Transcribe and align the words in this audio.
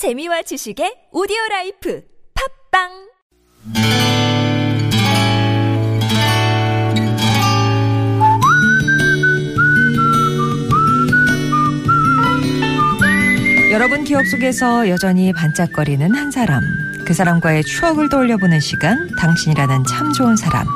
재미와 0.00 0.40
지식의 0.40 1.12
오디오 1.12 1.36
라이프 1.50 2.00
팟빵 2.72 2.88
여러분 13.70 14.04
기억 14.04 14.24
속에서 14.26 14.88
여전히 14.88 15.34
반짝거리는 15.34 16.14
한 16.14 16.30
사람. 16.30 16.62
그 17.06 17.12
사람과의 17.12 17.64
추억을 17.64 18.08
떠올려보는 18.08 18.58
시간, 18.60 19.06
당신이라는 19.18 19.84
참 19.84 20.14
좋은 20.14 20.34
사람. 20.34 20.66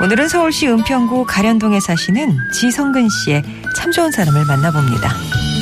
오늘은 0.00 0.28
서울시 0.28 0.68
은평구 0.68 1.26
가련동에 1.26 1.80
사시는 1.80 2.50
지성근 2.54 3.10
씨의 3.10 3.42
참 3.76 3.92
좋은 3.92 4.10
사람을 4.10 4.46
만나봅니다. 4.46 5.53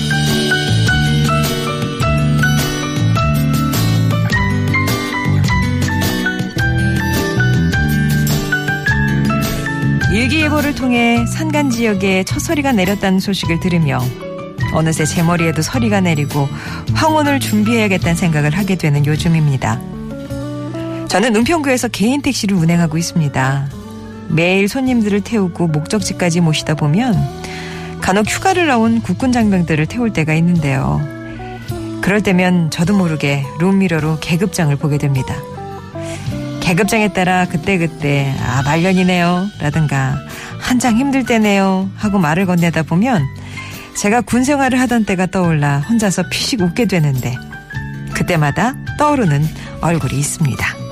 일기예보를 10.23 10.77
통해 10.77 11.27
산간 11.27 11.71
지역에 11.71 12.23
첫 12.23 12.39
서리가 12.39 12.71
내렸다는 12.71 13.19
소식을 13.19 13.59
들으며 13.59 13.99
어느새 14.73 15.05
제 15.05 15.21
머리에도 15.21 15.63
서리가 15.63 16.01
내리고 16.01 16.49
황혼을 16.95 17.41
준비해야겠다는 17.41 18.15
생각을 18.15 18.57
하게 18.57 18.77
되는 18.77 19.05
요즘입니다. 19.05 19.81
저는 21.09 21.35
은평구에서 21.35 21.89
개인 21.89 22.23
택시를 22.23 22.57
운행하고 22.57 22.99
있습니다. 22.99 23.69
매일 24.29 24.69
손님들을 24.69 25.23
태우고 25.23 25.67
목적지까지 25.67 26.41
모시다 26.41 26.75
보면 26.75 27.17
간혹 28.01 28.31
휴가를 28.31 28.69
나온 28.69 29.01
국군 29.01 29.33
장병들을 29.33 29.87
태울 29.87 30.13
때가 30.13 30.35
있는데요. 30.35 31.01
그럴 32.01 32.23
때면 32.23 32.71
저도 32.71 32.97
모르게 32.97 33.45
룸미러로 33.59 34.19
계급장을 34.21 34.75
보게 34.77 34.99
됩니다. 34.99 35.35
계급장에 36.63 37.13
따라 37.13 37.45
그때그때 37.47 38.35
아 38.41 38.63
말년이네요 38.63 39.49
라든가 39.61 40.17
한창 40.59 40.97
힘들 40.97 41.25
때네요 41.25 41.91
하고 41.97 42.19
말을 42.19 42.47
건네다 42.47 42.85
보면 42.85 43.23
제가 43.97 44.23
군 44.23 44.45
생활을 44.45 44.81
하던 44.81 45.05
때가 45.05 45.27
떠올라 45.27 45.81
혼자서 45.81 46.25
피식 46.31 46.61
웃게 46.61 46.87
되는데 46.87 47.37
그때마다 48.15 48.75
떠오르는 48.99 49.43
얼굴이 49.81 50.19
있습니다. 50.19 50.83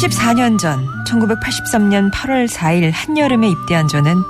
34년 0.00 0.58
전 0.58 0.86
1983년 1.06 2.10
8월 2.12 2.48
4일 2.48 2.90
한여름에 2.92 3.48
입대한 3.48 3.88
저는 3.88 4.22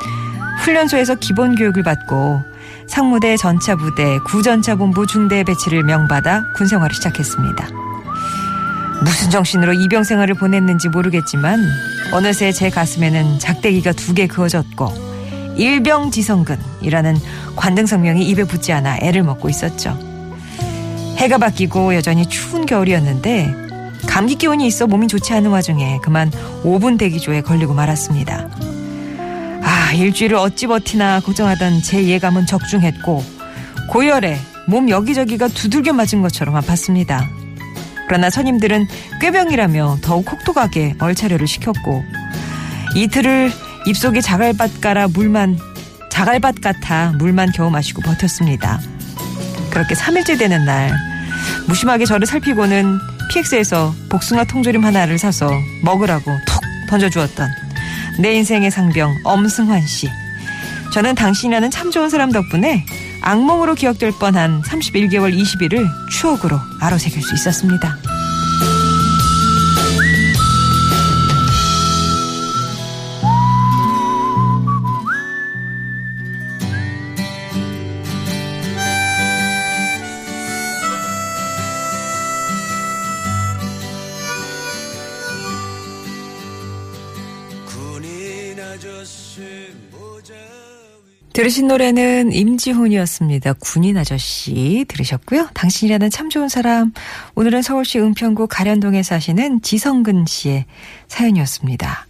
훈련소에서 0.60 1.14
기본 1.16 1.54
교육을 1.54 1.82
받고 1.82 2.42
상무대 2.86 3.36
전차 3.36 3.76
부대 3.76 4.18
구전차 4.26 4.74
본부 4.76 5.06
중대 5.06 5.42
배치를 5.44 5.84
명받아 5.84 6.42
군 6.56 6.66
생활을 6.66 6.94
시작했습니다. 6.94 7.68
무슨 9.04 9.30
정신으로 9.30 9.72
이병 9.72 10.04
생활을 10.04 10.34
보냈는지 10.34 10.88
모르겠지만 10.88 11.60
어느새 12.12 12.52
제 12.52 12.68
가슴에는 12.68 13.38
작대기가 13.38 13.92
두 13.92 14.14
개 14.14 14.26
그어졌고 14.26 14.92
일병지성근이라는 15.56 17.16
관등성명이 17.56 18.26
입에 18.26 18.44
붙지 18.44 18.72
않아 18.72 18.98
애를 19.00 19.22
먹고 19.22 19.48
있었죠. 19.48 19.96
해가 21.16 21.38
바뀌고 21.38 21.94
여전히 21.94 22.26
추운 22.28 22.66
겨울이었는데 22.66 23.54
감기 24.06 24.34
기운이 24.36 24.66
있어 24.66 24.86
몸이 24.86 25.06
좋지 25.08 25.32
않은 25.34 25.50
와중에 25.50 25.98
그만 26.02 26.30
5분 26.64 26.98
대기조에 26.98 27.42
걸리고 27.42 27.74
말았습니다. 27.74 28.48
아, 29.90 29.92
일주일을 29.92 30.36
어찌 30.36 30.68
버티나 30.68 31.18
걱정하던 31.18 31.82
제 31.82 32.06
예감은 32.06 32.46
적중했고 32.46 33.24
고열에 33.88 34.38
몸 34.68 34.88
여기저기가 34.88 35.48
두들겨 35.48 35.92
맞은 35.92 36.22
것처럼 36.22 36.54
아팠습니다. 36.54 37.28
그러나 38.06 38.30
선임들은 38.30 38.86
꾀병이라며 39.20 39.98
더욱 40.00 40.30
혹독하게 40.30 40.94
얼차려를 41.00 41.48
시켰고 41.48 42.04
이틀을 42.94 43.50
입속에 43.88 44.20
자갈밭 44.20 44.80
깔아 44.80 45.08
물만 45.08 45.58
자갈밭 46.08 46.60
같아 46.60 47.12
물만 47.18 47.50
겨우 47.50 47.68
마시고 47.68 48.00
버텼습니다. 48.02 48.80
그렇게 49.70 49.96
3일째 49.96 50.38
되는 50.38 50.64
날 50.64 50.94
무심하게 51.66 52.04
저를 52.04 52.28
살피고는 52.28 52.96
PX에서 53.32 53.92
복숭아 54.08 54.44
통조림 54.44 54.84
하나를 54.84 55.18
사서 55.18 55.50
먹으라고 55.82 56.30
툭 56.46 56.60
던져주었던 56.88 57.69
내 58.18 58.34
인생의 58.34 58.70
상병 58.70 59.20
엄승환 59.24 59.86
씨. 59.86 60.08
저는 60.92 61.14
당신이라는 61.14 61.70
참 61.70 61.90
좋은 61.90 62.08
사람 62.10 62.32
덕분에 62.32 62.84
악몽으로 63.22 63.74
기억될 63.74 64.12
뻔한 64.18 64.62
31개월 64.62 65.36
20일을 65.36 65.86
추억으로 66.10 66.58
아로새길 66.80 67.22
수 67.22 67.34
있었습니다. 67.34 67.99
들으신 91.32 91.68
노래는 91.68 92.32
임지훈이었습니다. 92.32 93.54
군인 93.54 93.96
아저씨 93.96 94.84
들으셨고요. 94.88 95.48
당신이라는 95.54 96.10
참 96.10 96.28
좋은 96.28 96.48
사람. 96.48 96.92
오늘은 97.34 97.62
서울시 97.62 97.98
은평구 97.98 98.48
가련동에 98.48 99.02
사시는 99.02 99.62
지성근 99.62 100.26
씨의 100.26 100.66
사연이었습니다. 101.08 102.06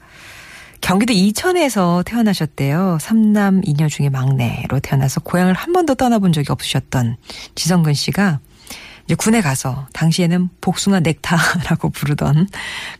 경기도 0.80 1.12
이천에서 1.12 2.02
태어나셨대요. 2.06 2.98
삼남 3.00 3.60
이녀 3.64 3.88
중에 3.88 4.08
막내로 4.08 4.80
태어나서 4.80 5.20
고향을 5.20 5.54
한 5.54 5.72
번도 5.74 5.94
떠나본 5.94 6.32
적이 6.32 6.50
없으셨던 6.50 7.16
지성근 7.54 7.94
씨가 7.94 8.40
이제 9.04 9.14
군에 9.14 9.42
가서 9.42 9.86
당시에는 9.92 10.48
복숭아 10.60 11.00
넥타라고 11.00 11.90
부르던 11.90 12.48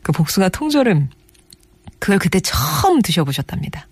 그 0.03 0.11
복숭아 0.11 0.49
통조림 0.49 1.09
그걸 1.99 2.19
그때 2.19 2.39
처음 2.39 3.01
드셔보셨답니다. 3.01 3.87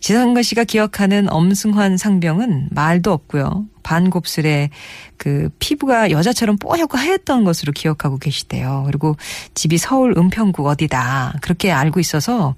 지성근 0.00 0.42
씨가 0.42 0.64
기억하는 0.64 1.30
엄승환 1.30 1.96
상병은 1.98 2.68
말도 2.70 3.12
없고요. 3.12 3.66
반곱슬에 3.82 4.70
그 5.16 5.50
피부가 5.58 6.10
여자처럼 6.10 6.56
뽀얗고 6.56 6.96
하였던 6.96 7.44
것으로 7.44 7.72
기억하고 7.72 8.18
계시대요. 8.18 8.84
그리고 8.86 9.16
집이 9.54 9.78
서울 9.78 10.14
은평구 10.16 10.66
어디다 10.66 11.34
그렇게 11.42 11.70
알고 11.70 12.00
있어서 12.00 12.54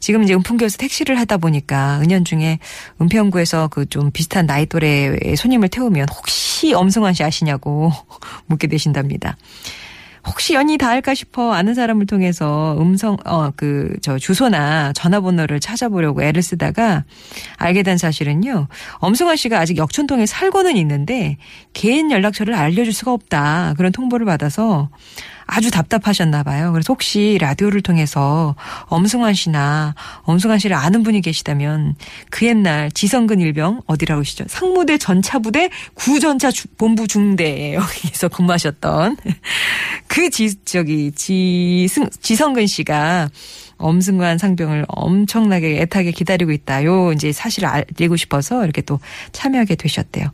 지금 0.00 0.24
이제 0.24 0.34
은평구에서 0.34 0.78
택시를 0.78 1.18
하다 1.20 1.36
보니까 1.36 2.00
은연중에 2.00 2.58
은평구에서 3.00 3.68
그 3.68 3.86
좀 3.92 4.10
비슷한 4.10 4.46
나이 4.46 4.64
또래의 4.64 5.36
손님을 5.36 5.68
태우면 5.68 6.06
혹시 6.08 6.72
엄승환 6.72 7.12
씨 7.12 7.22
아시냐고 7.22 7.92
묻게 8.46 8.66
되신답니다. 8.68 9.36
혹시 10.26 10.54
연이 10.54 10.78
닿을까 10.78 11.14
싶어 11.14 11.52
아는 11.52 11.74
사람을 11.74 12.06
통해서 12.06 12.76
음성 12.80 13.16
어 13.24 13.50
그 13.56 13.96
저 14.02 14.18
주소나 14.18 14.92
전화번호를 14.92 15.58
찾아보려고 15.60 16.22
애를 16.22 16.42
쓰다가 16.42 17.04
알게 17.58 17.82
된 17.82 17.98
사실은요. 17.98 18.68
엄승환 18.98 19.36
씨가 19.36 19.58
아직 19.58 19.76
역촌동에 19.76 20.26
살고는 20.26 20.76
있는데 20.76 21.38
개인 21.72 22.10
연락처를 22.10 22.54
알려줄 22.54 22.92
수가 22.92 23.12
없다 23.12 23.74
그런 23.76 23.90
통보를 23.92 24.24
받아서 24.26 24.90
아주 25.54 25.70
답답하셨나 25.70 26.42
봐요. 26.44 26.72
그래서 26.72 26.94
혹시 26.94 27.36
라디오를 27.38 27.82
통해서 27.82 28.54
엄승환 28.86 29.34
씨나 29.34 29.94
엄승환 30.22 30.58
씨를 30.58 30.74
아는 30.74 31.02
분이 31.02 31.20
계시다면 31.20 31.94
그 32.30 32.46
옛날 32.46 32.90
지성근 32.90 33.38
일병 33.38 33.82
어디라고 33.86 34.20
하시죠? 34.20 34.46
상무대 34.48 34.96
전차부대 34.96 35.68
구전차 35.92 36.50
본부 36.78 37.06
중대에 37.06 37.74
여기서 37.74 38.28
근무하셨던 38.32 39.18
그 40.06 40.30
지, 40.30 40.54
저기 40.64 41.12
지승 41.12 42.08
지성근 42.22 42.66
씨가 42.66 43.28
엄승관 43.76 44.38
상병을 44.38 44.86
엄청나게 44.88 45.82
애타게 45.82 46.12
기다리고 46.12 46.52
있다. 46.52 46.84
요 46.84 47.12
이제 47.12 47.30
사실을 47.30 47.68
알리고 47.68 48.16
싶어서 48.16 48.64
이렇게 48.64 48.80
또 48.80 49.00
참여하게 49.32 49.74
되셨대요. 49.74 50.28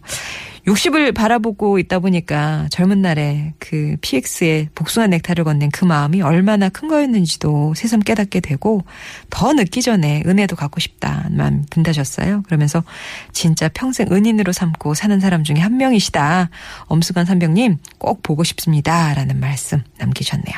60을 0.69 1.15
바라보고 1.15 1.79
있다 1.79 1.99
보니까 1.99 2.67
젊은 2.71 3.01
날에 3.01 3.55
그 3.59 3.97
PX의 4.03 4.69
복숭아 4.75 5.07
넥타를 5.07 5.45
건넨 5.45 5.71
그 5.71 5.85
마음이 5.85 6.21
얼마나 6.21 6.69
큰 6.69 6.89
거였는지도 6.89 7.75
새삼 7.75 8.01
깨닫게 8.01 8.41
되고 8.41 8.85
더 9.31 9.53
늦기 9.55 9.81
전에 9.81 10.23
은혜도 10.27 10.57
갖고 10.57 10.79
싶다는 10.79 11.37
마음 11.37 11.65
든다셨어요. 11.71 12.43
그러면서 12.43 12.85
진짜 13.33 13.69
평생 13.69 14.09
은인으로 14.13 14.53
삼고 14.53 14.95
사는 14.95 15.19
사람 15.21 15.43
중에 15.43 15.57
한 15.57 15.79
명이시다. 15.79 16.51
엄수관 16.87 17.25
선병님 17.25 17.79
꼭 17.97 18.23
보고 18.23 18.45
싶습니다. 18.45 19.15
라는 19.15 19.41
말씀 19.41 19.83
남기셨네요. 19.99 20.55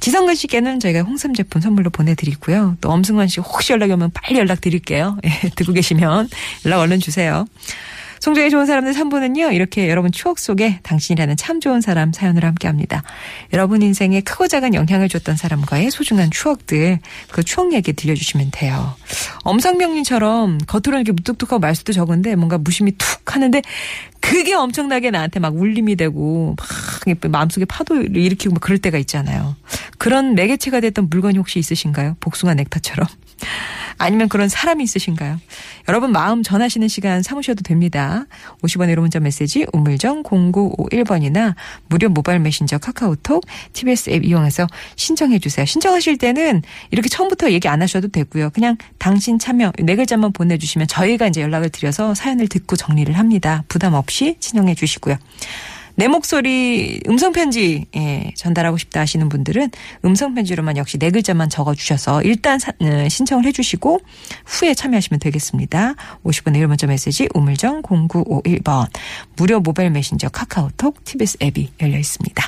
지성근 0.00 0.34
씨께는 0.34 0.80
저희가 0.80 1.02
홍삼 1.02 1.34
제품 1.34 1.60
선물로 1.60 1.90
보내드리고요. 1.90 2.78
또 2.80 2.90
엄승환 2.90 3.28
씨 3.28 3.40
혹시 3.40 3.74
연락이 3.74 3.92
오면 3.92 4.10
빨리 4.14 4.38
연락 4.38 4.62
드릴게요. 4.62 5.18
예, 5.24 5.50
듣고 5.50 5.72
계시면 5.72 6.28
연락 6.64 6.80
얼른 6.80 7.00
주세요. 7.00 7.44
송정의 8.20 8.50
좋은 8.50 8.66
사람들 8.66 8.92
3부는요. 8.92 9.52
이렇게 9.54 9.88
여러분 9.88 10.12
추억 10.12 10.38
속에 10.38 10.78
당신이라는 10.82 11.36
참 11.38 11.58
좋은 11.58 11.80
사람 11.80 12.12
사연을 12.12 12.44
함께합니다. 12.44 13.02
여러분 13.54 13.80
인생에 13.80 14.20
크고 14.20 14.46
작은 14.46 14.74
영향을 14.74 15.08
줬던 15.08 15.36
사람과의 15.36 15.90
소중한 15.90 16.30
추억들 16.30 16.98
그 17.30 17.42
추억 17.42 17.72
얘기 17.72 17.94
들려주시면 17.94 18.50
돼요. 18.52 18.94
엄상병님처럼 19.44 20.58
겉으로는 20.66 21.00
이렇게 21.00 21.12
무뚝뚝하고 21.12 21.60
말수도 21.60 21.94
적은데 21.94 22.36
뭔가 22.36 22.58
무심히 22.58 22.92
툭 22.98 23.34
하는데 23.34 23.62
그게 24.20 24.54
엄청나게 24.54 25.10
나한테 25.10 25.40
막 25.40 25.56
울림이 25.56 25.96
되고 25.96 26.54
막 26.58 27.30
마음속에 27.30 27.64
파도를 27.64 28.14
일으키고 28.14 28.52
막 28.54 28.60
그럴 28.60 28.78
때가 28.78 28.98
있잖아요. 28.98 29.56
그런 29.96 30.34
매개체가 30.34 30.80
됐던 30.80 31.08
물건이 31.08 31.38
혹시 31.38 31.58
있으신가요? 31.58 32.16
복숭아 32.20 32.52
넥타처럼. 32.54 33.08
아니면 34.00 34.30
그런 34.30 34.48
사람이 34.48 34.82
있으신가요? 34.82 35.38
여러분 35.86 36.10
마음 36.10 36.42
전하시는 36.42 36.88
시간 36.88 37.22
삼으셔도 37.22 37.62
됩니다. 37.62 38.24
50원의 38.62 38.94
1호 38.94 39.00
문자 39.00 39.20
메시지 39.20 39.66
우물정 39.74 40.22
0951번이나 40.22 41.54
무료 41.88 42.08
모바일 42.08 42.40
메신저 42.40 42.78
카카오톡 42.78 43.44
TBS 43.74 44.10
앱 44.10 44.24
이용해서 44.24 44.66
신청해 44.96 45.38
주세요. 45.38 45.66
신청하실 45.66 46.16
때는 46.16 46.62
이렇게 46.90 47.10
처음부터 47.10 47.50
얘기 47.52 47.68
안 47.68 47.82
하셔도 47.82 48.08
되고요. 48.08 48.50
그냥 48.50 48.78
당신 48.98 49.38
참여 49.38 49.72
네 49.78 49.96
글자만 49.96 50.32
보내주시면 50.32 50.88
저희가 50.88 51.26
이제 51.26 51.42
연락을 51.42 51.68
드려서 51.68 52.14
사연을 52.14 52.48
듣고 52.48 52.76
정리를 52.76 53.16
합니다. 53.18 53.64
부담 53.68 53.92
없이 53.92 54.36
신청해 54.40 54.76
주시고요. 54.76 55.16
내 56.00 56.08
목소리 56.08 56.98
음성편지 57.06 57.84
예, 57.94 58.32
전달하고 58.34 58.78
싶다 58.78 59.00
하시는 59.00 59.28
분들은 59.28 59.70
음성편지로만 60.02 60.78
역시 60.78 60.96
네 60.96 61.10
글자만 61.10 61.50
적어주셔서 61.50 62.22
일단 62.22 62.58
사, 62.58 62.72
음, 62.80 63.06
신청을 63.06 63.44
해주시고 63.44 64.00
후에 64.46 64.72
참여하시면 64.72 65.20
되겠습니다. 65.20 65.96
50분의 66.24 66.56
1 66.56 66.68
문자 66.68 66.86
메시지 66.86 67.28
우물정 67.34 67.82
0951번 67.82 68.86
무료 69.36 69.60
모바일 69.60 69.90
메신저 69.90 70.30
카카오톡 70.30 71.04
TBS 71.04 71.36
앱이 71.42 71.68
열려 71.82 71.98
있습니다. 71.98 72.44